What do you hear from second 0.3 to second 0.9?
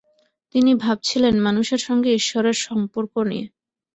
তিনি